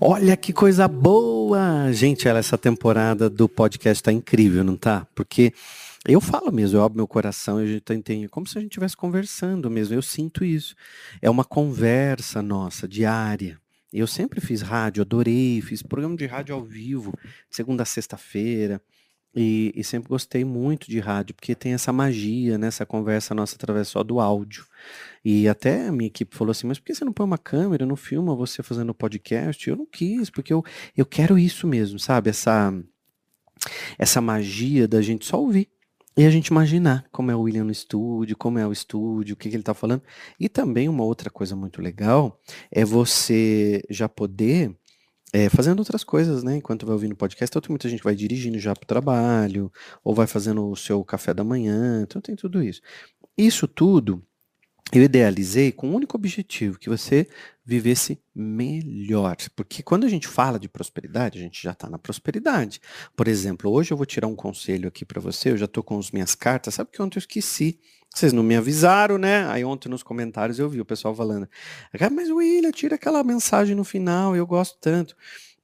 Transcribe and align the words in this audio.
Olha 0.00 0.36
que 0.36 0.52
coisa 0.52 0.86
boa! 0.86 1.92
Gente, 1.92 2.28
essa 2.28 2.56
temporada 2.56 3.28
do 3.28 3.48
podcast 3.48 4.00
tá 4.00 4.12
incrível, 4.12 4.62
não 4.62 4.76
tá? 4.76 5.04
Porque 5.12 5.52
eu 6.06 6.20
falo 6.20 6.52
mesmo, 6.52 6.78
eu 6.78 6.84
abro 6.84 6.96
meu 6.96 7.08
coração 7.08 7.56
a 7.56 7.66
gente 7.66 7.92
entendendo, 7.92 8.30
como 8.30 8.46
se 8.46 8.56
a 8.56 8.60
gente 8.60 8.70
estivesse 8.70 8.96
conversando 8.96 9.68
mesmo. 9.68 9.96
Eu 9.96 10.02
sinto 10.02 10.44
isso. 10.44 10.76
É 11.20 11.28
uma 11.28 11.44
conversa 11.44 12.40
nossa, 12.40 12.86
diária. 12.86 13.60
Eu 13.92 14.06
sempre 14.06 14.40
fiz 14.40 14.62
rádio, 14.62 15.02
adorei, 15.02 15.60
fiz 15.62 15.82
programa 15.82 16.16
de 16.16 16.26
rádio 16.26 16.54
ao 16.54 16.62
vivo, 16.62 17.12
segunda 17.50 17.82
a 17.82 17.86
sexta-feira. 17.86 18.80
E, 19.34 19.72
e, 19.76 19.84
sempre 19.84 20.08
gostei 20.08 20.44
muito 20.44 20.90
de 20.90 20.98
rádio, 20.98 21.34
porque 21.34 21.54
tem 21.54 21.72
essa 21.72 21.92
magia, 21.92 22.56
né? 22.56 22.68
Essa 22.68 22.86
conversa 22.86 23.34
nossa 23.34 23.56
através 23.56 23.88
só 23.88 24.02
do 24.02 24.20
áudio. 24.20 24.66
E 25.24 25.46
até 25.46 25.88
a 25.88 25.92
minha 25.92 26.08
equipe 26.08 26.34
falou 26.34 26.50
assim, 26.50 26.66
mas 26.66 26.78
por 26.78 26.86
que 26.86 26.94
você 26.94 27.04
não 27.04 27.12
põe 27.12 27.26
uma 27.26 27.38
câmera, 27.38 27.86
não 27.86 27.96
filma 27.96 28.34
você 28.34 28.62
fazendo 28.62 28.94
podcast? 28.94 29.68
Eu 29.68 29.76
não 29.76 29.86
quis, 29.86 30.30
porque 30.30 30.52
eu, 30.52 30.64
eu 30.96 31.04
quero 31.06 31.38
isso 31.38 31.66
mesmo, 31.66 31.98
sabe? 31.98 32.30
Essa, 32.30 32.72
essa 33.98 34.20
magia 34.20 34.88
da 34.88 35.02
gente 35.02 35.26
só 35.26 35.40
ouvir. 35.40 35.68
E 36.16 36.24
a 36.24 36.30
gente 36.30 36.48
imaginar 36.48 37.06
como 37.12 37.30
é 37.30 37.36
o 37.36 37.42
William 37.42 37.62
no 37.62 37.70
estúdio, 37.70 38.36
como 38.36 38.58
é 38.58 38.66
o 38.66 38.72
estúdio, 38.72 39.34
o 39.34 39.36
que, 39.36 39.48
que 39.48 39.54
ele 39.54 39.62
está 39.62 39.72
falando. 39.72 40.02
E 40.40 40.48
também 40.48 40.88
uma 40.88 41.04
outra 41.04 41.30
coisa 41.30 41.54
muito 41.54 41.80
legal 41.80 42.40
é 42.72 42.84
você 42.84 43.84
já 43.88 44.08
poder 44.08 44.74
é, 45.32 45.48
fazendo 45.48 45.80
outras 45.80 46.02
coisas, 46.04 46.42
né? 46.42 46.56
Enquanto 46.56 46.86
vai 46.86 46.94
ouvindo 46.94 47.14
podcast, 47.14 47.50
então 47.50 47.60
tem 47.60 47.70
muita 47.70 47.88
gente 47.88 47.98
que 48.00 48.04
vai 48.04 48.14
dirigindo 48.14 48.58
já 48.58 48.74
para 48.74 48.84
o 48.84 48.86
trabalho, 48.86 49.70
ou 50.02 50.14
vai 50.14 50.26
fazendo 50.26 50.68
o 50.70 50.76
seu 50.76 51.04
café 51.04 51.34
da 51.34 51.44
manhã, 51.44 52.02
então 52.02 52.20
tem 52.20 52.34
tudo 52.34 52.62
isso. 52.62 52.80
Isso 53.36 53.68
tudo 53.68 54.22
eu 54.92 55.02
idealizei 55.02 55.70
com 55.70 55.88
o 55.88 55.90
um 55.90 55.94
único 55.96 56.16
objetivo, 56.16 56.78
que 56.78 56.88
você 56.88 57.26
vivesse 57.64 58.18
melhor. 58.34 59.36
Porque 59.54 59.82
quando 59.82 60.04
a 60.04 60.08
gente 60.08 60.26
fala 60.26 60.58
de 60.58 60.68
prosperidade, 60.68 61.38
a 61.38 61.42
gente 61.42 61.62
já 61.62 61.72
está 61.72 61.88
na 61.90 61.98
prosperidade. 61.98 62.80
Por 63.14 63.28
exemplo, 63.28 63.70
hoje 63.70 63.92
eu 63.92 63.96
vou 63.96 64.06
tirar 64.06 64.26
um 64.26 64.34
conselho 64.34 64.88
aqui 64.88 65.04
para 65.04 65.20
você, 65.20 65.50
eu 65.50 65.58
já 65.58 65.66
estou 65.66 65.82
com 65.82 65.98
as 65.98 66.10
minhas 66.10 66.34
cartas, 66.34 66.74
sabe 66.74 66.90
que 66.90 67.02
ontem 67.02 67.18
eu 67.18 67.20
esqueci 67.20 67.78
vocês 68.14 68.32
não 68.32 68.42
me 68.42 68.56
avisaram, 68.56 69.18
né? 69.18 69.46
Aí 69.48 69.64
ontem 69.64 69.88
nos 69.88 70.02
comentários 70.02 70.58
eu 70.58 70.68
vi 70.68 70.80
o 70.80 70.84
pessoal 70.84 71.14
falando, 71.14 71.48
ah, 72.00 72.10
mas 72.10 72.30
William, 72.30 72.70
tira 72.72 72.94
aquela 72.94 73.22
mensagem 73.22 73.76
no 73.76 73.84
final, 73.84 74.34
eu 74.34 74.46
gosto 74.46 74.78
tanto. 74.80 75.16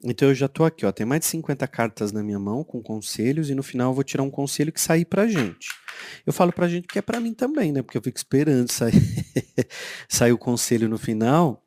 Então 0.05 0.29
eu 0.29 0.35
já 0.35 0.49
tô 0.49 0.65
aqui, 0.65 0.85
ó, 0.85 0.93
tem 0.93 1.07
mais 1.07 1.21
de 1.21 1.27
50 1.27 1.67
cartas 1.67 2.13
na 2.13 2.23
minha 2.23 2.39
mão 2.39 2.63
com 2.63 2.83
conselhos 2.83 3.49
e 3.49 3.55
no 3.55 3.63
final 3.63 3.91
eu 3.91 3.95
vou 3.95 4.05
tirar 4.05 4.23
um 4.23 4.31
conselho 4.31 4.71
que 4.71 4.81
sair 4.81 5.07
pra 5.07 5.27
gente. 5.27 5.69
Eu 6.27 6.33
falo 6.33 6.53
pra 6.53 6.69
gente 6.69 6.87
que 6.87 6.99
é 6.99 7.03
pra 7.03 7.21
mim 7.21 7.33
também, 7.33 7.73
né? 7.73 7.83
Porque 7.83 7.97
eu 7.97 8.03
fico 8.03 8.19
esperando 8.19 8.71
sair, 8.71 8.93
sair 10.09 10.33
o 10.33 10.39
conselho 10.39 10.89
no 10.89 10.99
final, 10.99 11.65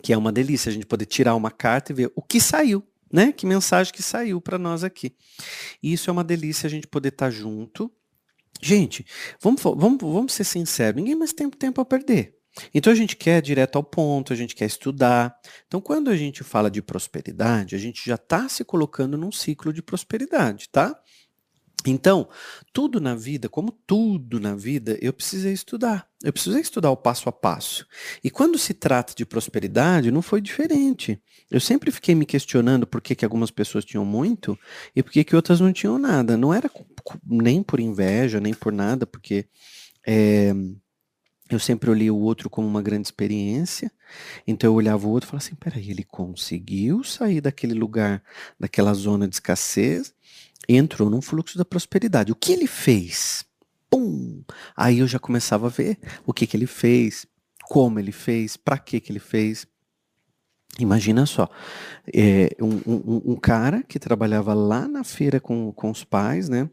que 0.00 0.12
é 0.12 0.16
uma 0.16 0.30
delícia 0.30 0.70
a 0.70 0.72
gente 0.72 0.86
poder 0.86 1.06
tirar 1.06 1.34
uma 1.34 1.50
carta 1.50 1.90
e 1.90 1.94
ver 1.94 2.12
o 2.14 2.22
que 2.22 2.40
saiu, 2.40 2.86
né? 3.12 3.32
Que 3.32 3.46
mensagem 3.46 3.92
que 3.92 4.02
saiu 4.02 4.40
para 4.40 4.58
nós 4.58 4.84
aqui. 4.84 5.16
E 5.82 5.92
isso 5.92 6.08
é 6.08 6.12
uma 6.12 6.22
delícia 6.22 6.68
a 6.68 6.70
gente 6.70 6.86
poder 6.86 7.08
estar 7.08 7.26
tá 7.26 7.30
junto 7.30 7.90
Gente, 8.60 9.04
vamos, 9.40 9.62
vamos, 9.62 9.98
vamos 10.00 10.32
ser 10.32 10.44
sinceros, 10.44 10.96
ninguém 10.96 11.14
mais 11.14 11.32
tem 11.32 11.48
tempo 11.50 11.80
a 11.80 11.84
perder. 11.84 12.35
Então 12.74 12.92
a 12.92 12.96
gente 12.96 13.16
quer 13.16 13.42
direto 13.42 13.76
ao 13.76 13.84
ponto, 13.84 14.32
a 14.32 14.36
gente 14.36 14.54
quer 14.54 14.66
estudar. 14.66 15.36
Então 15.66 15.80
quando 15.80 16.10
a 16.10 16.16
gente 16.16 16.42
fala 16.42 16.70
de 16.70 16.82
prosperidade, 16.82 17.74
a 17.74 17.78
gente 17.78 18.02
já 18.06 18.14
está 18.14 18.48
se 18.48 18.64
colocando 18.64 19.16
num 19.16 19.32
ciclo 19.32 19.72
de 19.72 19.82
prosperidade, 19.82 20.68
tá? 20.70 20.98
Então, 21.90 22.28
tudo 22.72 23.00
na 23.00 23.14
vida, 23.14 23.48
como 23.48 23.70
tudo 23.86 24.40
na 24.40 24.54
vida, 24.54 24.98
eu 25.00 25.12
precisei 25.12 25.52
estudar. 25.52 26.08
Eu 26.22 26.32
precisei 26.32 26.60
estudar 26.60 26.90
o 26.90 26.96
passo 26.96 27.28
a 27.28 27.32
passo. 27.32 27.86
E 28.24 28.30
quando 28.30 28.58
se 28.58 28.74
trata 28.74 29.14
de 29.14 29.24
prosperidade, 29.24 30.10
não 30.10 30.22
foi 30.22 30.40
diferente. 30.40 31.20
Eu 31.50 31.60
sempre 31.60 31.90
fiquei 31.90 32.14
me 32.14 32.26
questionando 32.26 32.86
por 32.86 33.00
que, 33.00 33.14
que 33.14 33.24
algumas 33.24 33.50
pessoas 33.50 33.84
tinham 33.84 34.04
muito 34.04 34.58
e 34.94 35.02
por 35.02 35.12
que, 35.12 35.22
que 35.22 35.36
outras 35.36 35.60
não 35.60 35.72
tinham 35.72 35.98
nada. 35.98 36.36
Não 36.36 36.52
era 36.52 36.70
nem 37.24 37.62
por 37.62 37.78
inveja, 37.78 38.40
nem 38.40 38.54
por 38.54 38.72
nada, 38.72 39.06
porque 39.06 39.46
é, 40.06 40.52
eu 41.50 41.58
sempre 41.58 41.90
olhei 41.90 42.10
o 42.10 42.16
outro 42.16 42.50
como 42.50 42.66
uma 42.66 42.82
grande 42.82 43.06
experiência. 43.06 43.90
Então 44.46 44.70
eu 44.70 44.74
olhava 44.74 45.06
o 45.06 45.10
outro 45.10 45.28
e 45.28 45.30
falava 45.30 45.44
assim: 45.44 45.54
peraí, 45.54 45.90
ele 45.90 46.04
conseguiu 46.04 47.04
sair 47.04 47.40
daquele 47.40 47.74
lugar, 47.74 48.22
daquela 48.58 48.92
zona 48.94 49.28
de 49.28 49.34
escassez 49.36 50.14
entrou 50.68 51.08
num 51.08 51.22
fluxo 51.22 51.56
da 51.58 51.64
prosperidade. 51.64 52.32
O 52.32 52.36
que 52.36 52.52
ele 52.52 52.66
fez? 52.66 53.44
Pum! 53.88 54.42
Aí 54.76 54.98
eu 54.98 55.06
já 55.06 55.18
começava 55.18 55.66
a 55.66 55.70
ver 55.70 55.98
o 56.24 56.32
que, 56.32 56.46
que 56.46 56.56
ele 56.56 56.66
fez, 56.66 57.26
como 57.64 57.98
ele 57.98 58.12
fez, 58.12 58.56
para 58.56 58.78
que, 58.78 59.00
que 59.00 59.12
ele 59.12 59.20
fez. 59.20 59.66
Imagina 60.78 61.24
só, 61.24 61.48
é, 62.12 62.54
um, 62.60 62.80
um, 62.86 63.32
um, 63.32 63.36
cara 63.36 63.82
que 63.82 63.98
trabalhava 63.98 64.52
lá 64.52 64.86
na 64.86 65.02
feira 65.04 65.40
com, 65.40 65.72
com 65.72 65.90
os 65.90 66.04
pais, 66.04 66.50
né? 66.50 66.68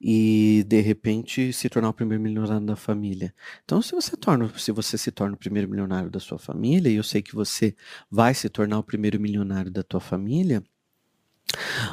E 0.00 0.64
de 0.66 0.80
repente 0.80 1.52
se 1.52 1.68
tornar 1.68 1.88
o 1.90 1.94
primeiro 1.94 2.22
milionário 2.22 2.66
da 2.66 2.76
família. 2.76 3.34
Então, 3.64 3.80
se 3.80 3.92
você 3.92 4.16
torna, 4.16 4.50
se 4.58 4.72
você 4.72 4.98
se 4.98 5.10
torna 5.10 5.34
o 5.34 5.38
primeiro 5.38 5.68
milionário 5.68 6.10
da 6.10 6.20
sua 6.20 6.38
família, 6.38 6.90
e 6.90 6.96
eu 6.96 7.02
sei 7.02 7.22
que 7.22 7.34
você 7.34 7.74
vai 8.10 8.34
se 8.34 8.48
tornar 8.48 8.78
o 8.78 8.82
primeiro 8.82 9.20
milionário 9.20 9.70
da 9.70 9.82
tua 9.82 10.00
família, 10.00 10.62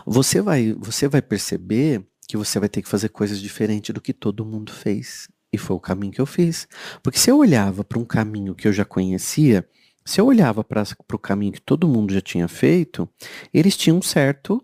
você 0.06 0.42
vai, 0.42 0.74
você 0.74 1.08
vai 1.08 1.22
perceber 1.22 2.06
que 2.28 2.38
você 2.38 2.60
vai 2.60 2.70
ter 2.70 2.82
que 2.82 2.90
fazer 2.90 3.10
coisas 3.10 3.40
diferentes 3.40 3.94
do 3.94 4.02
que 4.02 4.14
todo 4.14 4.46
mundo 4.46 4.72
fez. 4.72 5.28
E 5.54 5.58
foi 5.58 5.76
o 5.76 5.80
caminho 5.80 6.14
que 6.14 6.22
eu 6.22 6.26
fiz. 6.26 6.68
Porque 7.04 7.20
se 7.20 7.30
eu 7.30 7.38
olhava 7.38 7.84
para 7.84 8.00
um 8.00 8.06
caminho 8.06 8.56
que 8.56 8.68
eu 8.68 8.74
já 8.74 8.86
conhecia, 8.86 9.68
se 10.06 10.20
eu 10.20 10.26
olhava 10.26 10.64
para 10.64 10.84
o 11.14 11.20
caminho 11.20 11.52
que 11.52 11.62
todo 11.62 11.88
mundo 11.88 12.14
já 12.14 12.22
tinha 12.22 12.48
feito, 12.48 13.08
eles 13.54 13.76
tinham 13.76 13.98
um 13.98 14.02
certo, 14.02 14.64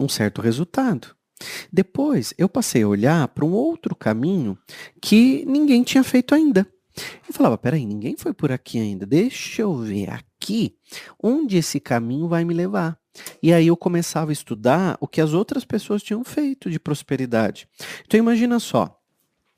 um 0.00 0.08
certo 0.08 0.40
resultado. 0.40 1.14
Depois 1.72 2.34
eu 2.36 2.48
passei 2.48 2.82
a 2.82 2.88
olhar 2.88 3.28
para 3.28 3.44
um 3.44 3.52
outro 3.52 3.94
caminho 3.94 4.56
que 5.00 5.44
ninguém 5.46 5.82
tinha 5.82 6.04
feito 6.04 6.34
ainda. 6.34 6.66
Eu 7.26 7.32
falava, 7.32 7.56
peraí, 7.56 7.86
ninguém 7.86 8.16
foi 8.16 8.32
por 8.34 8.52
aqui 8.52 8.78
ainda. 8.78 9.06
Deixa 9.06 9.62
eu 9.62 9.74
ver 9.76 10.10
aqui 10.10 10.76
onde 11.22 11.56
esse 11.56 11.80
caminho 11.80 12.28
vai 12.28 12.44
me 12.44 12.52
levar. 12.52 12.98
E 13.42 13.52
aí 13.52 13.66
eu 13.66 13.76
começava 13.76 14.30
a 14.30 14.32
estudar 14.32 14.96
o 15.00 15.08
que 15.08 15.20
as 15.20 15.32
outras 15.32 15.64
pessoas 15.64 16.02
tinham 16.02 16.24
feito 16.24 16.70
de 16.70 16.78
prosperidade. 16.78 17.68
Então 18.06 18.18
imagina 18.18 18.58
só, 18.58 18.98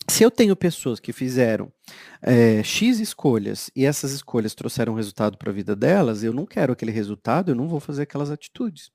se 0.09 0.23
eu 0.23 0.31
tenho 0.31 0.55
pessoas 0.55 1.01
que 1.01 1.13
fizeram 1.13 1.73
é, 2.21 2.63
X 2.63 3.01
escolhas 3.01 3.71
e 3.75 3.85
essas 3.85 4.13
escolhas 4.13 4.55
trouxeram 4.55 4.95
resultado 4.95 5.39
para 5.39 5.51
a 5.51 5.55
vida 5.55 5.75
delas, 5.75 6.23
eu 6.23 6.33
não 6.33 6.45
quero 6.45 6.73
aquele 6.73 6.93
resultado, 6.93 7.51
eu 7.51 7.55
não 7.55 7.69
vou 7.69 7.81
fazer 7.81 8.03
aquelas 8.03 8.31
atitudes. 8.31 8.91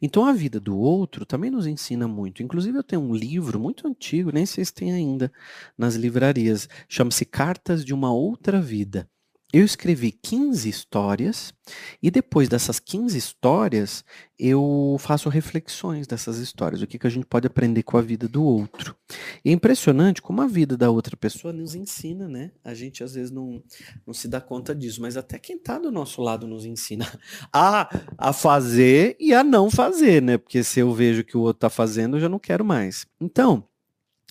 Então 0.00 0.24
a 0.24 0.32
vida 0.32 0.58
do 0.60 0.76
outro 0.76 1.26
também 1.26 1.50
nos 1.50 1.66
ensina 1.66 2.06
muito. 2.08 2.42
Inclusive 2.42 2.78
eu 2.78 2.82
tenho 2.82 3.02
um 3.02 3.14
livro 3.14 3.58
muito 3.58 3.86
antigo, 3.86 4.32
nem 4.32 4.46
sei 4.46 4.64
se 4.64 4.72
tem 4.74 4.92
ainda 4.92 5.32
nas 5.76 5.94
livrarias, 5.94 6.68
chama-se 6.88 7.24
Cartas 7.24 7.84
de 7.84 7.94
uma 7.94 8.12
Outra 8.12 8.60
Vida 8.60 9.08
eu 9.52 9.64
escrevi 9.64 10.12
15 10.12 10.68
histórias 10.68 11.54
e 12.02 12.10
depois 12.10 12.48
dessas 12.48 12.78
15 12.78 13.16
histórias 13.16 14.04
eu 14.38 14.96
faço 15.00 15.28
reflexões 15.28 16.06
dessas 16.06 16.36
histórias, 16.38 16.82
o 16.82 16.86
que, 16.86 16.98
que 16.98 17.06
a 17.06 17.10
gente 17.10 17.26
pode 17.26 17.46
aprender 17.46 17.82
com 17.82 17.96
a 17.96 18.02
vida 18.02 18.28
do 18.28 18.44
outro. 18.44 18.94
E 19.42 19.48
é 19.48 19.52
impressionante 19.52 20.20
como 20.20 20.42
a 20.42 20.46
vida 20.46 20.76
da 20.76 20.90
outra 20.90 21.16
pessoa 21.16 21.52
nos 21.52 21.74
ensina, 21.74 22.28
né? 22.28 22.52
A 22.62 22.74
gente 22.74 23.02
às 23.02 23.14
vezes 23.14 23.30
não, 23.30 23.62
não 24.06 24.12
se 24.12 24.28
dá 24.28 24.40
conta 24.40 24.74
disso, 24.74 25.00
mas 25.00 25.16
até 25.16 25.38
quem 25.38 25.56
está 25.56 25.78
do 25.78 25.90
nosso 25.90 26.20
lado 26.20 26.46
nos 26.46 26.66
ensina 26.66 27.06
a, 27.50 27.88
a 28.18 28.32
fazer 28.32 29.16
e 29.18 29.32
a 29.32 29.42
não 29.42 29.70
fazer, 29.70 30.20
né? 30.20 30.36
Porque 30.36 30.62
se 30.62 30.80
eu 30.80 30.92
vejo 30.92 31.24
que 31.24 31.36
o 31.36 31.40
outro 31.40 31.56
está 31.56 31.70
fazendo, 31.70 32.16
eu 32.16 32.20
já 32.20 32.28
não 32.28 32.38
quero 32.38 32.64
mais. 32.64 33.06
Então, 33.18 33.66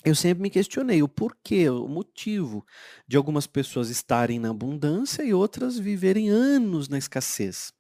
eu 0.04 0.16
sempre 0.16 0.42
me 0.44 0.50
questionei 0.50 1.02
o 1.04 1.08
porquê, 1.08 1.70
o 1.70 1.88
motivo 1.88 2.66
de 3.08 3.18
algumas 3.18 3.48
pessoas 3.48 3.90
estarem 3.90 4.40
na 4.40 4.50
abundância 4.50 5.24
e 5.24 5.34
outras 5.34 5.78
viverem 5.78 6.30
anos 6.30 6.88
na 6.88 6.98
escassez. 6.98 7.74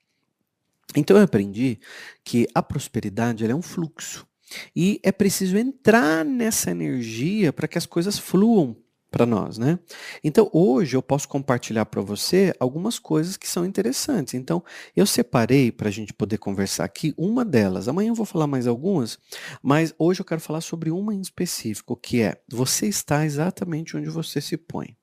Então 0.95 1.17
eu 1.17 1.23
aprendi 1.23 1.79
que 2.23 2.47
a 2.53 2.61
prosperidade 2.63 3.45
é 3.45 3.55
um 3.55 3.61
fluxo 3.61 4.27
e 4.75 4.99
é 5.03 5.11
preciso 5.11 5.57
entrar 5.57 6.23
nessa 6.23 6.71
energia 6.71 7.51
para 7.51 7.67
que 7.67 7.77
as 7.77 7.85
coisas 7.85 8.17
fluam 8.17 8.75
para 9.09 9.25
nós, 9.25 9.57
né? 9.57 9.79
Então, 10.23 10.49
hoje 10.53 10.95
eu 10.95 11.01
posso 11.01 11.27
compartilhar 11.27 11.85
para 11.85 12.01
você 12.01 12.53
algumas 12.59 12.99
coisas 12.99 13.37
que 13.37 13.47
são 13.47 13.65
interessantes. 13.65 14.33
Então, 14.33 14.63
eu 14.95 15.05
separei 15.05 15.71
para 15.71 15.89
a 15.89 15.91
gente 15.91 16.13
poder 16.13 16.37
conversar 16.37 16.83
aqui 16.83 17.13
uma 17.17 17.45
delas. 17.45 17.87
Amanhã 17.87 18.09
eu 18.09 18.15
vou 18.15 18.25
falar 18.25 18.47
mais 18.47 18.67
algumas, 18.67 19.17
mas 19.61 19.93
hoje 19.97 20.21
eu 20.21 20.25
quero 20.25 20.41
falar 20.41 20.61
sobre 20.61 20.91
uma 20.91 21.13
em 21.13 21.21
específico, 21.21 21.95
que 21.95 22.21
é 22.21 22.41
você 22.51 22.87
está 22.87 23.25
exatamente 23.25 23.95
onde 23.95 24.09
você 24.09 24.41
se 24.41 24.57
põe. 24.57 24.95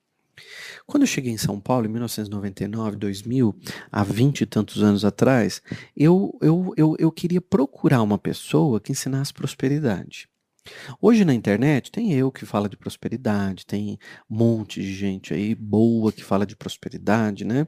Quando 0.85 1.03
eu 1.03 1.07
cheguei 1.07 1.31
em 1.31 1.37
São 1.37 1.59
Paulo, 1.59 1.85
em 1.85 1.89
1999, 1.89 2.97
2000, 2.97 3.55
há 3.91 4.03
vinte 4.03 4.41
e 4.41 4.45
tantos 4.45 4.83
anos 4.83 5.05
atrás, 5.05 5.61
eu, 5.95 6.37
eu, 6.41 6.73
eu, 6.77 6.95
eu 6.99 7.11
queria 7.11 7.41
procurar 7.41 8.01
uma 8.01 8.17
pessoa 8.17 8.79
que 8.79 8.91
ensinasse 8.91 9.33
prosperidade. 9.33 10.27
Hoje 11.01 11.23
na 11.25 11.33
internet 11.33 11.91
tem 11.91 12.13
eu 12.13 12.31
que 12.31 12.45
fala 12.45 12.69
de 12.69 12.77
prosperidade, 12.77 13.65
tem 13.65 13.99
um 14.29 14.35
monte 14.37 14.81
de 14.81 14.93
gente 14.93 15.33
aí 15.33 15.55
boa 15.55 16.11
que 16.11 16.23
fala 16.23 16.45
de 16.45 16.55
prosperidade, 16.55 17.45
né? 17.45 17.67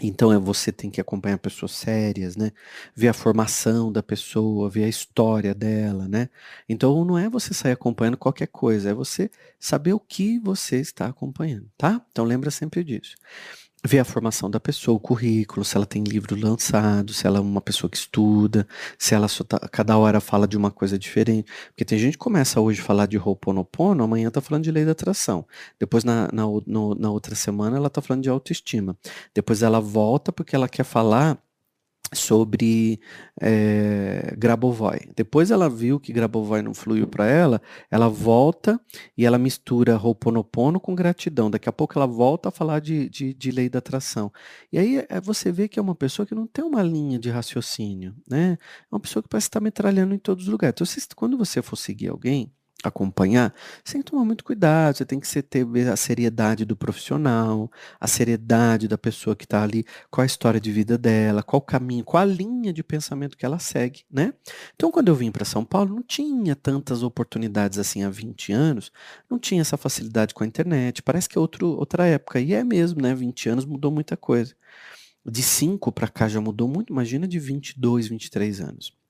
Então 0.00 0.32
é 0.32 0.38
você 0.38 0.72
tem 0.72 0.90
que 0.90 1.00
acompanhar 1.00 1.38
pessoas 1.38 1.72
sérias, 1.72 2.34
né? 2.36 2.50
Ver 2.94 3.08
a 3.08 3.12
formação 3.12 3.92
da 3.92 4.02
pessoa, 4.02 4.68
ver 4.70 4.84
a 4.84 4.88
história 4.88 5.54
dela, 5.54 6.08
né? 6.08 6.28
Então 6.68 7.04
não 7.04 7.18
é 7.18 7.28
você 7.28 7.54
sair 7.54 7.72
acompanhando 7.72 8.16
qualquer 8.16 8.48
coisa, 8.48 8.90
é 8.90 8.94
você 8.94 9.30
saber 9.60 9.92
o 9.92 10.00
que 10.00 10.38
você 10.40 10.80
está 10.80 11.06
acompanhando, 11.06 11.70
tá? 11.76 12.04
Então 12.10 12.24
lembra 12.24 12.50
sempre 12.50 12.82
disso 12.82 13.16
ver 13.84 13.98
a 13.98 14.04
formação 14.04 14.48
da 14.48 14.60
pessoa, 14.60 14.96
o 14.96 15.00
currículo, 15.00 15.64
se 15.64 15.76
ela 15.76 15.86
tem 15.86 16.04
livro 16.04 16.36
lançado, 16.38 17.12
se 17.12 17.26
ela 17.26 17.38
é 17.38 17.40
uma 17.40 17.60
pessoa 17.60 17.90
que 17.90 17.96
estuda, 17.96 18.66
se 18.96 19.14
ela 19.14 19.26
tá, 19.46 19.58
cada 19.68 19.96
hora 19.98 20.20
fala 20.20 20.46
de 20.46 20.56
uma 20.56 20.70
coisa 20.70 20.98
diferente. 20.98 21.50
Porque 21.68 21.84
tem 21.84 21.98
gente 21.98 22.12
que 22.12 22.18
começa 22.18 22.60
hoje 22.60 22.80
a 22.80 22.84
falar 22.84 23.06
de 23.06 23.18
Ho'oponopono, 23.18 24.04
amanhã 24.04 24.30
tá 24.30 24.40
falando 24.40 24.64
de 24.64 24.70
lei 24.70 24.84
da 24.84 24.92
atração. 24.92 25.44
Depois, 25.80 26.04
na, 26.04 26.28
na, 26.32 26.44
no, 26.66 26.94
na 26.94 27.10
outra 27.10 27.34
semana, 27.34 27.76
ela 27.76 27.90
tá 27.90 28.00
falando 28.00 28.22
de 28.22 28.30
autoestima. 28.30 28.96
Depois 29.34 29.62
ela 29.62 29.80
volta 29.80 30.32
porque 30.32 30.54
ela 30.54 30.68
quer 30.68 30.84
falar 30.84 31.38
sobre 32.12 33.00
é, 33.40 34.34
Grabovoi. 34.36 35.00
Depois 35.16 35.50
ela 35.50 35.68
viu 35.68 35.98
que 35.98 36.12
Grabovoi 36.12 36.62
não 36.62 36.74
fluiu 36.74 37.06
para 37.06 37.26
ela, 37.26 37.60
ela 37.90 38.08
volta 38.08 38.80
e 39.16 39.24
ela 39.24 39.38
mistura 39.38 39.96
Ho'oponopono 39.96 40.78
com 40.78 40.94
gratidão. 40.94 41.50
Daqui 41.50 41.68
a 41.68 41.72
pouco 41.72 41.98
ela 41.98 42.06
volta 42.06 42.48
a 42.48 42.52
falar 42.52 42.80
de, 42.80 43.08
de, 43.08 43.34
de 43.34 43.50
lei 43.50 43.68
da 43.68 43.78
atração. 43.78 44.32
E 44.72 44.78
aí 44.78 45.04
é, 45.08 45.20
você 45.20 45.50
vê 45.50 45.68
que 45.68 45.78
é 45.78 45.82
uma 45.82 45.94
pessoa 45.94 46.26
que 46.26 46.34
não 46.34 46.46
tem 46.46 46.64
uma 46.64 46.82
linha 46.82 47.18
de 47.18 47.30
raciocínio, 47.30 48.14
né? 48.28 48.58
É 48.60 48.94
uma 48.94 49.00
pessoa 49.00 49.22
que 49.22 49.28
parece 49.28 49.46
estar 49.48 49.60
metralhando 49.60 50.14
em 50.14 50.18
todos 50.18 50.44
os 50.44 50.50
lugares. 50.50 50.74
Então, 50.74 50.86
quando 51.16 51.38
você 51.38 51.62
for 51.62 51.76
seguir 51.76 52.08
alguém, 52.08 52.52
acompanhar, 52.82 53.54
você 53.84 53.94
tem 53.94 54.02
que 54.02 54.10
tomar 54.10 54.24
muito 54.24 54.44
cuidado, 54.44 54.96
você 54.96 55.04
tem 55.04 55.20
que 55.20 55.42
ter 55.42 55.66
a 55.88 55.96
seriedade 55.96 56.64
do 56.64 56.76
profissional, 56.76 57.70
a 58.00 58.06
seriedade 58.06 58.88
da 58.88 58.98
pessoa 58.98 59.36
que 59.36 59.44
está 59.44 59.62
ali, 59.62 59.84
qual 60.10 60.22
a 60.22 60.26
história 60.26 60.60
de 60.60 60.70
vida 60.72 60.98
dela, 60.98 61.42
qual 61.42 61.58
o 61.58 61.64
caminho, 61.64 62.04
qual 62.04 62.22
a 62.22 62.26
linha 62.26 62.72
de 62.72 62.82
pensamento 62.82 63.36
que 63.36 63.44
ela 63.44 63.58
segue, 63.58 64.04
né? 64.10 64.32
Então, 64.74 64.90
quando 64.90 65.08
eu 65.08 65.14
vim 65.14 65.30
para 65.30 65.44
São 65.44 65.64
Paulo, 65.64 65.94
não 65.94 66.02
tinha 66.02 66.56
tantas 66.56 67.02
oportunidades 67.02 67.78
assim 67.78 68.02
há 68.04 68.10
20 68.10 68.52
anos, 68.52 68.92
não 69.30 69.38
tinha 69.38 69.60
essa 69.60 69.76
facilidade 69.76 70.34
com 70.34 70.44
a 70.44 70.46
internet, 70.46 71.02
parece 71.02 71.28
que 71.28 71.38
é 71.38 71.40
outro, 71.40 71.68
outra 71.68 72.06
época, 72.06 72.40
e 72.40 72.52
é 72.54 72.64
mesmo, 72.64 73.00
né? 73.00 73.14
20 73.14 73.48
anos 73.48 73.64
mudou 73.64 73.90
muita 73.90 74.16
coisa. 74.16 74.54
De 75.24 75.42
5 75.42 75.92
para 75.92 76.08
cá 76.08 76.28
já 76.28 76.40
mudou 76.40 76.66
muito, 76.68 76.92
imagina 76.92 77.28
de 77.28 77.38
22, 77.38 78.08
23 78.08 78.60
anos. 78.60 79.01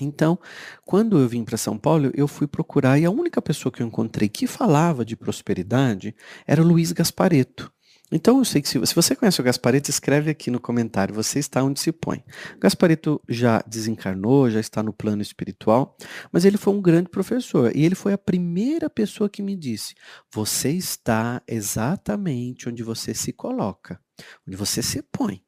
Então, 0.00 0.38
quando 0.84 1.18
eu 1.18 1.28
vim 1.28 1.44
para 1.44 1.56
São 1.56 1.76
Paulo, 1.76 2.10
eu 2.14 2.28
fui 2.28 2.46
procurar 2.46 2.98
e 2.98 3.04
a 3.04 3.10
única 3.10 3.42
pessoa 3.42 3.72
que 3.72 3.82
eu 3.82 3.86
encontrei 3.86 4.28
que 4.28 4.46
falava 4.46 5.04
de 5.04 5.16
prosperidade 5.16 6.14
era 6.46 6.62
o 6.62 6.66
Luiz 6.66 6.92
Gaspareto. 6.92 7.72
Então 8.10 8.38
eu 8.38 8.44
sei 8.44 8.62
que 8.62 8.68
se, 8.68 8.86
se, 8.86 8.94
você 8.94 9.14
conhece 9.14 9.38
o 9.40 9.44
Gaspareto, 9.44 9.90
escreve 9.90 10.30
aqui 10.30 10.50
no 10.50 10.58
comentário, 10.58 11.14
você 11.14 11.38
está 11.38 11.62
onde 11.62 11.78
se 11.78 11.92
põe. 11.92 12.24
Gaspareto 12.58 13.20
já 13.28 13.62
desencarnou, 13.66 14.48
já 14.48 14.60
está 14.60 14.82
no 14.82 14.94
plano 14.94 15.20
espiritual, 15.20 15.94
mas 16.32 16.46
ele 16.46 16.56
foi 16.56 16.72
um 16.72 16.80
grande 16.80 17.10
professor 17.10 17.74
e 17.76 17.84
ele 17.84 17.94
foi 17.94 18.14
a 18.14 18.18
primeira 18.18 18.88
pessoa 18.88 19.28
que 19.28 19.42
me 19.42 19.54
disse: 19.54 19.94
você 20.32 20.70
está 20.70 21.42
exatamente 21.46 22.68
onde 22.68 22.82
você 22.82 23.12
se 23.12 23.32
coloca, 23.32 24.00
onde 24.46 24.56
você 24.56 24.82
se 24.82 25.02
põe. 25.02 25.42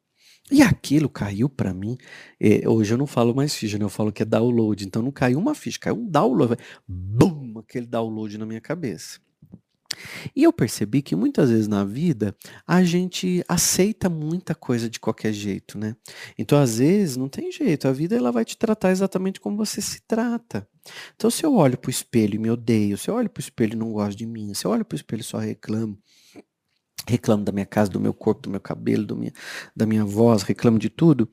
E 0.51 0.61
aquilo 0.61 1.07
caiu 1.07 1.47
para 1.47 1.73
mim. 1.73 1.97
Eh, 2.39 2.67
hoje 2.67 2.93
eu 2.93 2.97
não 2.97 3.07
falo 3.07 3.33
mais 3.33 3.55
ficha, 3.55 3.77
né? 3.77 3.85
Eu 3.85 3.89
falo 3.89 4.11
que 4.11 4.21
é 4.21 4.25
download. 4.25 4.85
Então 4.85 5.01
não 5.01 5.11
caiu 5.11 5.39
uma 5.39 5.55
ficha, 5.55 5.79
caiu 5.79 5.95
um 5.95 6.05
download. 6.05 6.57
Bum! 6.85 7.53
Aquele 7.59 7.85
download 7.85 8.37
na 8.37 8.45
minha 8.45 8.59
cabeça. 8.59 9.19
E 10.35 10.43
eu 10.43 10.53
percebi 10.53 11.01
que 11.01 11.15
muitas 11.15 11.49
vezes 11.49 11.67
na 11.67 11.83
vida 11.83 12.35
a 12.67 12.83
gente 12.83 13.43
aceita 13.47 14.09
muita 14.09 14.55
coisa 14.55 14.89
de 14.89 14.99
qualquer 14.99 15.33
jeito, 15.33 15.77
né? 15.77 15.95
Então 16.37 16.57
às 16.57 16.77
vezes 16.77 17.17
não 17.17 17.29
tem 17.29 17.51
jeito, 17.51 17.87
a 17.87 17.91
vida 17.91 18.15
ela 18.15 18.31
vai 18.31 18.45
te 18.45 18.57
tratar 18.57 18.91
exatamente 18.91 19.39
como 19.39 19.57
você 19.57 19.81
se 19.81 20.01
trata. 20.07 20.67
Então 21.15 21.29
se 21.29 21.45
eu 21.45 21.55
olho 21.55 21.77
pro 21.77 21.91
espelho 21.91 22.35
e 22.35 22.39
me 22.39 22.49
odeio, 22.49 22.97
se 22.97 23.09
eu 23.09 23.15
olho 23.15 23.29
pro 23.29 23.41
espelho 23.41 23.73
e 23.73 23.77
não 23.77 23.91
gosto 23.91 24.17
de 24.17 24.25
mim, 24.25 24.53
se 24.53 24.65
eu 24.65 24.71
olho 24.71 24.85
pro 24.85 24.95
espelho 24.95 25.21
e 25.21 25.25
só 25.25 25.37
reclamo, 25.37 25.97
reclamo 27.07 27.43
da 27.43 27.51
minha 27.51 27.65
casa, 27.65 27.89
do 27.89 27.99
meu 27.99 28.13
corpo, 28.13 28.43
do 28.43 28.49
meu 28.49 28.59
cabelo, 28.59 29.05
do 29.05 29.15
minha, 29.15 29.33
da 29.75 29.85
minha 29.85 30.05
voz, 30.05 30.43
reclamo 30.43 30.79
de 30.79 30.89
tudo. 30.89 31.29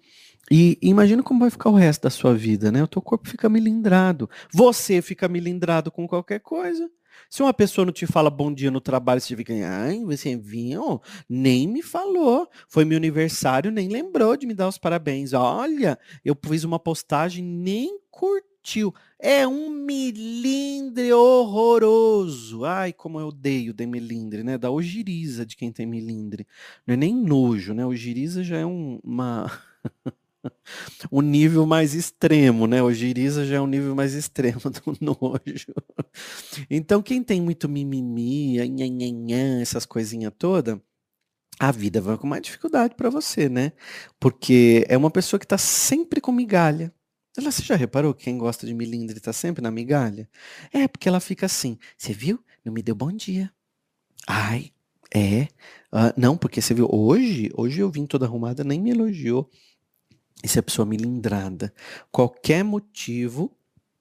E, 0.51 0.79
imagina 0.81 1.23
como 1.23 1.41
vai 1.41 1.51
ficar 1.51 1.69
o 1.71 1.75
resto 1.75 2.03
da 2.03 2.11
sua 2.11 2.35
vida, 2.35 2.73
né? 2.73 2.83
O 2.83 2.89
teu 2.89 3.03
corpo 3.03 3.29
fica 3.29 3.49
milindrado. 3.49 4.31
Você 4.53 5.03
fica 5.03 5.29
milindrado 5.29 5.91
com 5.91 6.09
qualquer 6.09 6.41
coisa. 6.41 6.89
Se 7.29 7.43
uma 7.43 7.53
pessoa 7.53 7.85
não 7.85 7.93
te 7.93 8.07
fala 8.07 8.31
bom 8.31 8.53
dia 8.53 8.71
no 8.71 8.81
trabalho, 8.81 9.21
você 9.21 9.37
fica, 9.37 9.53
ai, 9.53 10.03
você 10.05 10.37
viu? 10.37 11.01
Nem 11.29 11.69
me 11.69 11.83
falou. 11.83 12.49
Foi 12.69 12.85
meu 12.85 12.97
aniversário, 12.97 13.71
nem 13.71 13.89
lembrou 13.89 14.37
de 14.37 14.47
me 14.47 14.55
dar 14.55 14.69
os 14.69 14.79
parabéns. 14.79 15.33
Olha, 15.35 15.99
eu 16.25 16.37
fiz 16.47 16.65
uma 16.65 16.79
postagem, 16.79 17.45
nem 17.45 17.99
curtiu. 18.11 18.48
É 19.19 19.47
um 19.47 19.71
milindre 19.71 21.13
horroroso. 21.13 22.65
Ai, 22.65 22.93
como 22.93 23.19
eu 23.19 23.29
odeio 23.29 23.73
de 23.73 23.87
milindre, 23.87 24.43
né? 24.45 24.57
Da 24.57 24.71
ogiriza 24.71 25.45
de 25.45 25.57
quem 25.57 25.73
tem 25.73 25.87
milindre. 25.87 26.47
Não 26.87 26.95
é 26.95 26.97
nem 26.97 27.15
nojo, 27.15 27.75
né? 27.75 27.85
Ogiriza 27.85 28.45
já 28.45 28.59
é 28.59 28.67
um, 28.67 29.01
uma. 29.03 29.51
um 31.11 31.21
nível 31.21 31.67
mais 31.67 31.95
extremo, 31.95 32.67
né? 32.67 32.83
O 32.83 32.93
giriza 32.93 33.45
já 33.45 33.57
é 33.57 33.61
um 33.61 33.67
nível 33.67 33.95
mais 33.95 34.15
extremo 34.15 34.61
do 34.71 34.97
nojo. 35.01 35.75
Então, 36.71 37.03
quem 37.03 37.23
tem 37.23 37.41
muito 37.41 37.69
mimimi, 37.69 38.57
essas 39.61 39.85
coisinhas 39.85 40.33
todas, 40.39 40.79
a 41.59 41.73
vida 41.73 42.01
vai 42.01 42.17
com 42.17 42.27
mais 42.27 42.43
dificuldade 42.43 42.95
para 42.95 43.11
você, 43.11 43.49
né? 43.49 43.73
Porque 44.21 44.85
é 44.89 44.97
uma 44.97 45.11
pessoa 45.11 45.41
que 45.41 45.47
está 45.47 45.59
sempre 45.59 46.21
com 46.21 46.31
migalha. 46.31 46.93
Ela, 47.39 47.53
você 47.53 47.63
já 47.63 47.77
reparou 47.77 48.13
que 48.13 48.25
quem 48.25 48.37
gosta 48.37 48.67
de 48.67 48.75
milindre 48.75 49.17
está 49.17 49.33
sempre 49.33 49.63
na 49.63 49.71
migalha? 49.71 50.29
É, 50.73 50.89
porque 50.89 51.09
ela 51.09 51.21
fica 51.21 51.47
assim, 51.47 51.79
você 51.97 52.13
viu? 52.13 52.45
Não 52.65 52.73
me 52.73 52.83
deu 52.83 52.97
bom 52.97 53.13
dia. 53.13 53.53
Ai, 54.27 54.73
é. 55.15 55.43
Uh, 55.93 56.13
não, 56.17 56.37
porque 56.37 56.61
você 56.61 56.75
viu, 56.75 56.89
hoje, 56.91 57.49
hoje 57.55 57.79
eu 57.79 57.89
vim 57.89 58.07
toda 58.07 58.27
arrumada, 58.27 58.65
nem 58.65 58.81
me 58.81 58.91
elogiou. 58.91 59.49
Isso 60.43 60.59
é 60.59 60.63
pessoa 60.63 60.85
milindrada. 60.85 61.73
Qualquer 62.11 62.65
motivo, 62.65 63.57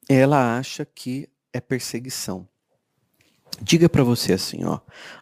ela 0.09 0.57
acha 0.57 0.83
que 0.83 1.29
é 1.53 1.61
perseguição. 1.61 2.49
Diga 3.61 3.87
para 3.87 4.03
você 4.03 4.33
assim, 4.33 4.63
ó, 4.65 4.79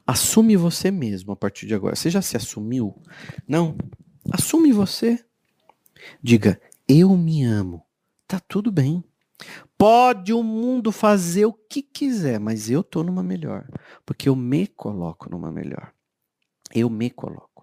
assume 0.08 0.56
você 0.56 0.90
mesmo 0.90 1.34
a 1.34 1.36
partir 1.36 1.68
de 1.68 1.76
agora. 1.76 1.98
Você 1.98 2.10
já 2.10 2.22
se 2.22 2.38
assumiu? 2.38 2.96
Não? 3.46 3.78
Assume 4.32 4.72
você. 4.72 5.24
Diga, 6.24 6.62
eu 6.88 7.16
me 7.18 7.44
amo. 7.44 7.85
Tá 8.28 8.40
tudo 8.40 8.72
bem. 8.72 9.04
Pode 9.78 10.34
o 10.34 10.42
mundo 10.42 10.92
fazer 10.92 11.46
o 11.46 11.54
que 11.54 11.82
quiser, 11.82 12.40
mas 12.40 12.70
eu 12.70 12.84
tô 12.84 13.04
numa 13.04 13.22
melhor, 13.22 13.68
porque 14.06 14.30
eu 14.30 14.36
me 14.36 14.66
coloco 14.66 15.30
numa 15.30 15.52
melhor. 15.52 15.94
Eu 16.74 16.90
me 16.90 17.10
coloco. 17.10 17.55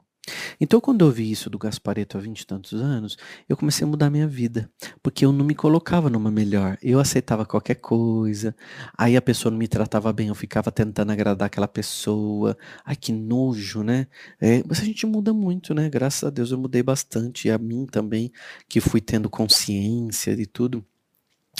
Então, 0.60 0.80
quando 0.80 1.04
eu 1.04 1.10
vi 1.10 1.30
isso 1.30 1.50
do 1.50 1.58
Gaspareto 1.58 2.16
há 2.16 2.20
vinte 2.20 2.42
e 2.42 2.46
tantos 2.46 2.80
anos, 2.80 3.16
eu 3.48 3.56
comecei 3.56 3.84
a 3.84 3.90
mudar 3.90 4.08
minha 4.10 4.28
vida, 4.28 4.70
porque 5.02 5.24
eu 5.24 5.32
não 5.32 5.44
me 5.44 5.54
colocava 5.54 6.08
numa 6.08 6.30
melhor. 6.30 6.78
Eu 6.80 7.00
aceitava 7.00 7.44
qualquer 7.44 7.76
coisa, 7.76 8.54
aí 8.96 9.16
a 9.16 9.22
pessoa 9.22 9.50
não 9.50 9.58
me 9.58 9.66
tratava 9.66 10.12
bem, 10.12 10.28
eu 10.28 10.34
ficava 10.34 10.70
tentando 10.70 11.10
agradar 11.10 11.46
aquela 11.46 11.66
pessoa. 11.68 12.56
Ai, 12.84 12.94
que 12.94 13.12
nojo, 13.12 13.82
né? 13.82 14.06
É, 14.40 14.62
mas 14.66 14.80
a 14.80 14.84
gente 14.84 15.06
muda 15.06 15.32
muito, 15.32 15.74
né? 15.74 15.88
Graças 15.88 16.24
a 16.24 16.30
Deus 16.30 16.52
eu 16.52 16.58
mudei 16.58 16.82
bastante, 16.82 17.48
e 17.48 17.50
a 17.50 17.58
mim 17.58 17.86
também, 17.86 18.30
que 18.68 18.80
fui 18.80 19.00
tendo 19.00 19.28
consciência 19.28 20.36
de 20.36 20.46
tudo, 20.46 20.84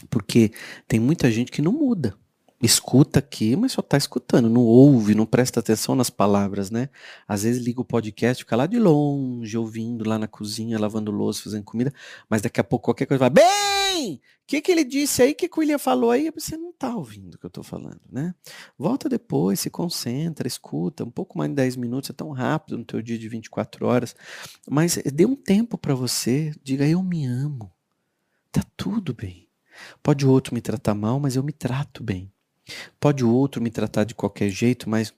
porque 0.08 0.52
tem 0.86 1.00
muita 1.00 1.30
gente 1.30 1.50
que 1.50 1.62
não 1.62 1.72
muda 1.72 2.14
escuta 2.62 3.18
aqui, 3.18 3.56
mas 3.56 3.72
só 3.72 3.80
está 3.80 3.96
escutando, 3.96 4.48
não 4.48 4.62
ouve, 4.62 5.16
não 5.16 5.26
presta 5.26 5.58
atenção 5.58 5.96
nas 5.96 6.08
palavras, 6.08 6.70
né? 6.70 6.88
Às 7.26 7.42
vezes 7.42 7.62
liga 7.62 7.80
o 7.80 7.84
podcast, 7.84 8.44
fica 8.44 8.54
lá 8.54 8.66
de 8.66 8.78
longe, 8.78 9.58
ouvindo 9.58 10.08
lá 10.08 10.16
na 10.16 10.28
cozinha, 10.28 10.78
lavando 10.78 11.10
louça, 11.10 11.42
fazendo 11.42 11.64
comida, 11.64 11.92
mas 12.28 12.40
daqui 12.40 12.60
a 12.60 12.64
pouco 12.64 12.84
qualquer 12.84 13.06
coisa 13.06 13.18
vai, 13.18 13.30
bem! 13.30 14.14
O 14.14 14.46
que, 14.46 14.60
que 14.60 14.70
ele 14.70 14.84
disse 14.84 15.22
aí? 15.22 15.32
O 15.32 15.34
que, 15.34 15.48
que 15.48 15.58
o 15.58 15.60
William 15.60 15.78
falou 15.78 16.10
aí? 16.10 16.30
Você 16.30 16.56
não 16.56 16.70
está 16.70 16.94
ouvindo 16.94 17.34
o 17.34 17.38
que 17.38 17.46
eu 17.46 17.48
estou 17.48 17.64
falando, 17.64 18.00
né? 18.10 18.34
Volta 18.78 19.08
depois, 19.08 19.58
se 19.58 19.68
concentra, 19.68 20.46
escuta, 20.46 21.04
um 21.04 21.10
pouco 21.10 21.36
mais 21.36 21.50
de 21.50 21.56
10 21.56 21.76
minutos, 21.76 22.10
é 22.10 22.12
tão 22.12 22.30
rápido 22.30 22.78
no 22.78 22.84
teu 22.84 23.02
dia 23.02 23.18
de 23.18 23.28
24 23.28 23.86
horas, 23.86 24.14
mas 24.70 24.98
dê 25.12 25.26
um 25.26 25.36
tempo 25.36 25.76
para 25.76 25.94
você, 25.94 26.54
diga, 26.62 26.86
eu 26.86 27.02
me 27.02 27.26
amo, 27.26 27.72
tá 28.52 28.62
tudo 28.76 29.12
bem. 29.12 29.48
Pode 30.02 30.24
o 30.24 30.30
outro 30.30 30.54
me 30.54 30.60
tratar 30.60 30.94
mal, 30.94 31.18
mas 31.18 31.34
eu 31.34 31.42
me 31.42 31.52
trato 31.52 32.04
bem. 32.04 32.31
Pode 33.00 33.24
o 33.24 33.32
outro 33.32 33.62
me 33.62 33.70
tratar 33.70 34.04
de 34.04 34.14
qualquer 34.14 34.48
jeito, 34.48 34.88
mas 34.88 35.12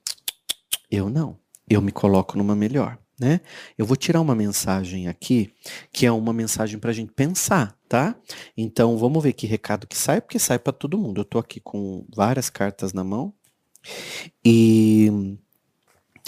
eu 0.89 1.09
não. 1.09 1.37
Eu 1.69 1.81
me 1.81 1.91
coloco 1.91 2.37
numa 2.37 2.55
melhor, 2.55 2.97
né? 3.19 3.41
Eu 3.77 3.85
vou 3.85 3.95
tirar 3.95 4.21
uma 4.21 4.35
mensagem 4.35 5.07
aqui, 5.07 5.53
que 5.91 6.05
é 6.05 6.11
uma 6.11 6.33
mensagem 6.33 6.79
para 6.79 6.91
a 6.91 6.93
gente 6.93 7.11
pensar, 7.11 7.77
tá? 7.89 8.15
Então 8.55 8.97
vamos 8.97 9.23
ver 9.23 9.33
que 9.33 9.47
recado 9.47 9.87
que 9.87 9.97
sai, 9.97 10.21
porque 10.21 10.39
sai 10.39 10.59
para 10.59 10.73
todo 10.73 10.97
mundo. 10.97 11.21
Eu 11.21 11.25
tô 11.25 11.39
aqui 11.39 11.59
com 11.59 12.05
várias 12.15 12.49
cartas 12.49 12.93
na 12.93 13.03
mão 13.03 13.33
e 14.43 15.37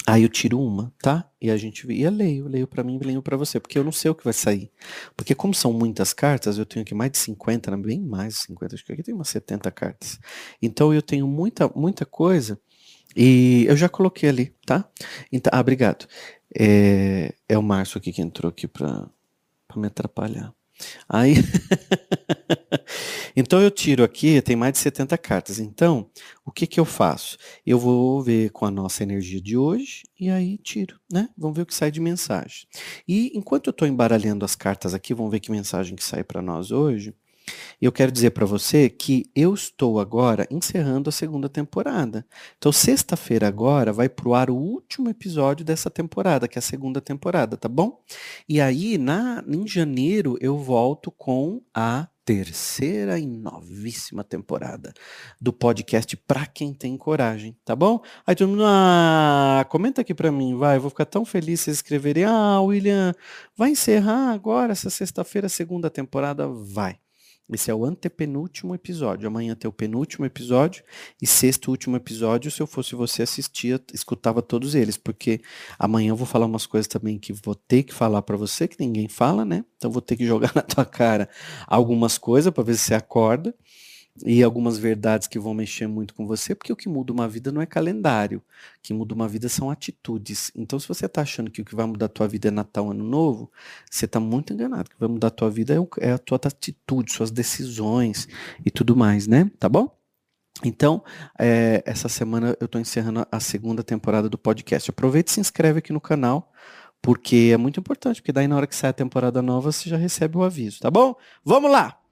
Aí 0.06 0.24
eu 0.24 0.30
tiro 0.30 0.60
uma, 0.62 0.94
tá? 1.00 1.30
E 1.42 1.50
a 1.52 1.58
gente 1.58 1.86
e 1.92 2.02
eu 2.02 2.12
leio, 2.12 2.48
leio 2.48 2.68
para 2.68 2.84
mim 2.84 3.00
leio 3.00 3.22
para 3.22 3.36
você, 3.36 3.60
porque 3.60 3.78
eu 3.78 3.84
não 3.84 3.92
sei 3.92 4.10
o 4.12 4.16
que 4.16 4.24
vai 4.24 4.34
sair. 4.34 4.72
Porque 5.16 5.36
como 5.36 5.54
são 5.54 5.74
muitas 5.74 6.14
cartas, 6.14 6.58
eu 6.58 6.66
tenho 6.66 6.84
aqui 6.84 6.96
mais 6.96 7.12
de 7.12 7.18
50, 7.18 7.72
né? 7.72 7.78
bem 7.78 8.02
mais 8.02 8.36
de 8.36 8.40
50, 8.42 8.76
acho 8.76 8.86
que 8.86 8.94
aqui 8.94 9.04
tem 9.04 9.14
umas 9.14 9.30
70 9.30 9.70
cartas. 9.72 10.20
Então 10.62 10.94
eu 10.94 11.02
tenho 11.02 11.28
muita 11.28 11.68
muita 11.76 12.06
coisa 12.06 12.60
e 13.16 13.66
eu 13.68 13.76
já 13.76 13.90
coloquei 13.90 14.30
ali, 14.30 14.54
tá? 14.66 14.90
Então, 15.32 15.52
ah, 15.54 15.60
obrigado. 15.60 16.08
É, 16.58 17.34
é 17.50 17.58
o 17.58 17.64
Márcio 17.64 17.98
aqui 17.98 18.12
que 18.14 18.22
entrou 18.22 18.50
aqui 18.50 18.68
para 18.68 19.10
me 19.76 19.88
atrapalhar. 19.88 20.54
Aí 21.10 21.36
Então 23.40 23.62
eu 23.62 23.70
tiro 23.70 24.04
aqui, 24.04 24.42
tem 24.42 24.56
mais 24.56 24.74
de 24.74 24.80
70 24.80 25.16
cartas. 25.16 25.60
Então, 25.60 26.10
o 26.44 26.52
que 26.52 26.66
que 26.66 26.80
eu 26.80 26.86
faço? 26.86 27.38
Eu 27.64 27.78
vou 27.78 28.20
ver 28.24 28.50
com 28.50 28.66
a 28.66 28.72
nossa 28.72 29.04
energia 29.04 29.40
de 29.40 29.56
hoje 29.56 30.06
e 30.20 30.28
aí 30.28 30.58
tiro, 30.58 31.00
né? 31.08 31.30
Vamos 31.38 31.56
ver 31.56 31.62
o 31.62 31.66
que 31.68 31.76
sai 31.76 31.92
de 31.92 32.00
mensagem. 32.00 32.68
E 33.08 33.32
enquanto 33.36 33.68
eu 33.68 33.72
estou 33.72 33.88
embaralhando 33.88 34.44
as 34.44 34.56
cartas 34.56 34.96
aqui, 34.96 35.14
vamos 35.14 35.32
ver 35.32 35.40
que 35.40 35.52
mensagem 35.52 35.96
que 35.96 36.04
sai 36.04 36.24
para 36.24 36.42
nós 36.42 36.72
hoje. 36.72 37.14
Eu 37.80 37.92
quero 37.92 38.12
dizer 38.12 38.32
para 38.32 38.44
você 38.44 38.90
que 38.90 39.30
eu 39.36 39.54
estou 39.54 40.00
agora 40.00 40.48
encerrando 40.50 41.08
a 41.08 41.14
segunda 41.14 41.48
temporada. 41.48 42.26
Então, 42.58 42.72
sexta-feira 42.72 43.48
agora 43.48 43.94
vai 43.94 44.10
pro 44.10 44.34
ar 44.34 44.50
o 44.50 44.56
último 44.56 45.10
episódio 45.10 45.64
dessa 45.64 45.92
temporada, 45.92 46.48
que 46.48 46.58
é 46.58 46.60
a 46.60 46.62
segunda 46.62 47.00
temporada, 47.00 47.56
tá 47.56 47.70
bom? 47.70 48.02
E 48.50 48.60
aí, 48.60 48.98
na, 48.98 49.44
em 49.48 49.68
janeiro, 49.68 50.40
eu 50.42 50.58
volto 50.58 51.12
com 51.12 51.62
a 51.72 52.08
terceira 52.28 53.18
e 53.18 53.26
novíssima 53.26 54.22
temporada 54.22 54.94
do 55.40 55.54
podcast 55.54 56.18
Pra 56.18 56.46
Quem 56.46 56.74
Tem 56.74 56.98
Coragem, 56.98 57.56
tá 57.64 57.74
bom? 57.74 58.02
Aí 58.26 58.36
todo 58.36 58.50
mundo, 58.50 58.64
ah, 58.66 59.66
comenta 59.70 60.02
aqui 60.02 60.14
pra 60.14 60.30
mim, 60.30 60.58
vai, 60.58 60.76
eu 60.76 60.82
vou 60.82 60.90
ficar 60.90 61.06
tão 61.06 61.24
feliz 61.24 61.62
se 61.62 61.72
escreverem, 61.72 62.26
ah, 62.26 62.60
William, 62.60 63.14
vai 63.56 63.70
encerrar 63.70 64.34
agora 64.34 64.74
essa 64.74 64.90
sexta-feira 64.90 65.48
segunda 65.48 65.90
temporada? 65.90 66.50
Vai. 66.50 67.00
Esse 67.50 67.72
é 67.72 67.74
o 67.74 67.86
antepenúltimo 67.86 68.76
episódio. 68.76 69.26
Amanhã 69.26 69.56
tem 69.56 69.70
o 69.70 69.72
penúltimo 69.72 70.26
episódio 70.26 70.84
e 71.22 71.26
sexto 71.26 71.72
último 71.72 71.96
episódio. 71.96 72.52
Se 72.52 72.62
eu 72.62 72.68
fosse 72.68 72.94
você, 72.94 73.24
assistia, 73.24 73.82
escutava 73.94 74.42
todos 74.42 74.76
eles, 74.76 74.98
porque 74.98 75.40
amanhã 75.80 76.10
eu 76.10 76.16
vou 76.16 76.28
falar 76.28 76.46
umas 76.46 76.66
coisas 76.66 76.88
também 76.88 77.18
que 77.18 77.32
vou 77.32 77.56
ter 77.56 77.84
que 77.84 77.94
falar 77.94 78.22
para 78.22 78.36
você, 78.36 78.68
que 78.68 78.78
ninguém 78.78 79.08
fala, 79.08 79.46
né? 79.46 79.64
Então 79.78 79.90
vou 79.90 80.02
ter 80.02 80.18
que 80.18 80.26
jogar 80.28 80.52
na 80.54 80.62
tua 80.62 80.84
cara 80.84 81.30
algumas 81.66 82.18
coisas 82.18 82.52
para 82.52 82.64
ver 82.64 82.76
se 82.76 82.84
você 82.84 82.94
acorda 82.94 83.56
e 84.26 84.42
algumas 84.42 84.78
verdades 84.78 85.28
que 85.28 85.38
vão 85.38 85.54
mexer 85.54 85.88
muito 85.88 86.14
com 86.14 86.26
você, 86.26 86.56
porque 86.56 86.72
o 86.74 86.76
que 86.76 86.90
muda 86.90 87.14
uma 87.14 87.28
vida 87.28 87.52
não 87.52 87.62
é 87.62 87.66
calendário, 87.66 88.40
o 88.40 88.82
que 88.82 88.94
muda 88.94 89.14
uma 89.14 89.28
vida 89.28 89.48
são 89.50 89.70
atitudes. 89.70 90.52
Então, 90.56 90.80
se 90.80 90.88
você 90.88 91.06
está 91.06 91.22
achando 91.22 91.52
que 91.52 91.62
o 91.62 91.66
que 91.66 91.76
vai 91.76 91.86
mudar 91.86 92.08
a 92.08 92.10
tua 92.10 92.28
vida 92.28 92.48
é 92.48 92.52
Natal, 92.52 92.90
Ano 92.92 93.04
Novo, 93.04 93.52
você 93.90 94.06
está 94.06 94.20
muito 94.20 94.54
enganado. 94.54 94.90
O 94.90 94.90
que 94.90 95.00
vai 95.00 95.10
mudar 95.10 95.28
a 95.28 95.32
tua 95.32 95.50
vida 95.50 95.76
é, 95.76 96.08
é 96.08 96.12
a 96.14 96.18
tua 96.18 96.40
atitude, 96.44 97.12
suas 97.12 97.32
decisões 97.32 98.28
e 98.66 98.72
tudo 98.72 98.96
mais, 98.96 99.28
né? 99.28 99.52
Tá 99.60 99.70
bom? 99.70 99.96
Então, 100.64 101.04
é, 101.38 101.84
essa 101.86 102.10
semana 102.10 102.56
eu 102.60 102.66
estou 102.66 102.82
encerrando 102.82 103.26
a 103.32 103.40
segunda 103.40 103.84
temporada 103.84 104.28
do 104.28 104.38
podcast. 104.38 104.90
Aproveite 104.90 105.30
e 105.32 105.34
se 105.36 105.40
inscreve 105.40 105.80
aqui 105.80 105.94
no 105.94 106.02
canal, 106.02 106.52
porque 107.02 107.52
é 107.54 107.58
muito 107.58 107.80
importante, 107.80 108.22
porque 108.22 108.32
daí 108.32 108.48
na 108.48 108.56
hora 108.56 108.68
que 108.68 108.76
sai 108.76 108.90
a 108.90 108.94
temporada 108.94 109.42
nova, 109.42 109.72
você 109.72 109.90
já 109.90 109.98
recebe 109.98 110.38
o 110.38 110.44
aviso, 110.44 110.80
tá 110.80 110.90
bom? 110.90 111.16
Vamos 111.46 111.72
lá! 111.72 112.07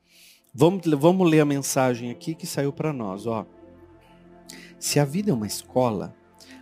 Vamos, 0.58 0.88
vamos 0.98 1.30
ler 1.30 1.42
a 1.42 1.46
mensagem 1.46 2.10
aqui 2.10 2.34
que 2.34 2.48
saiu 2.48 2.72
para 2.72 2.94
nós. 2.94 3.28
Ó. 3.28 3.46
Se 4.80 5.02
a 5.02 5.04
vida 5.04 5.30
é 5.30 5.34
uma 5.34 5.46
escola, 5.46 6.16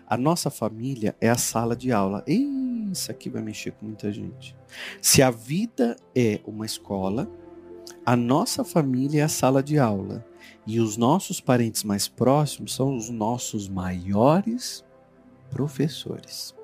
a 0.08 0.18
nossa 0.18 0.50
família 0.50 1.16
é 1.22 1.30
a 1.30 1.38
sala 1.38 1.76
de 1.76 1.92
aula. 1.92 2.24
Isso 2.28 3.12
aqui 3.12 3.30
vai 3.30 3.44
mexer 3.44 3.70
com 3.74 3.86
muita 3.86 4.12
gente. 4.12 4.56
Se 5.00 5.22
a 5.22 5.30
vida 5.30 5.96
é 6.16 6.42
uma 6.44 6.66
escola, 6.66 7.30
a 8.04 8.16
nossa 8.16 8.64
família 8.64 9.22
é 9.22 9.24
a 9.24 9.30
sala 9.30 9.62
de 9.62 9.78
aula. 9.78 10.26
E 10.66 10.80
os 10.80 10.98
nossos 10.98 11.40
parentes 11.40 11.84
mais 11.84 12.08
próximos 12.08 12.74
são 12.74 12.98
os 12.98 13.12
nossos 13.12 13.70
maiores 13.70 14.84
professores. 15.52 16.56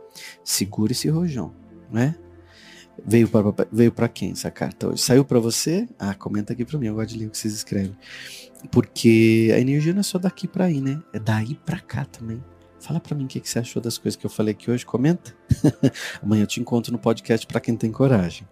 Segure 0.44 0.94
esse 0.94 1.10
rojão, 1.10 1.54
né? 1.92 2.16
Veio 3.06 3.28
para 3.28 3.68
veio 3.72 3.92
para 3.92 4.08
quem 4.08 4.32
essa 4.32 4.52
carta 4.52 4.90
hoje? 4.90 5.02
Saiu 5.02 5.26
para 5.26 5.40
você? 5.40 5.88
Ah, 5.98 6.14
comenta 6.14 6.54
aqui 6.54 6.66
para 6.66 6.78
mim, 6.78 6.88
eu 6.88 6.96
gosto 6.96 7.10
de 7.10 7.20
ler 7.20 7.28
o 7.28 7.30
que 7.30 7.38
vocês 7.38 7.54
escrevem. 7.54 7.96
Porque 8.72 9.52
a 9.54 9.60
energia 9.60 9.94
não 9.94 10.02
é 10.02 10.04
só 10.04 10.18
daqui 10.18 10.48
para 10.48 10.66
aí, 10.66 10.82
né? 10.82 11.02
É 11.14 11.20
daí 11.20 11.56
para 11.56 11.80
cá 11.80 12.06
também. 12.06 12.44
Fala 12.80 13.00
para 13.00 13.16
mim 13.16 13.26
o 13.26 13.28
que, 13.28 13.40
que 13.40 13.50
você 13.50 13.60
achou 13.60 13.82
das 13.82 13.98
coisas 13.98 14.16
que 14.16 14.26
eu 14.26 14.30
falei 14.30 14.54
aqui 14.54 14.72
hoje, 14.72 14.86
comenta. 14.86 15.36
Amanhã 16.24 16.44
eu 16.44 16.48
te 16.48 16.60
encontro 16.60 16.92
no 16.92 17.00
podcast 17.00 17.46
para 17.46 17.60
quem 17.60 17.76
tem 17.76 17.92
coragem. 17.92 18.48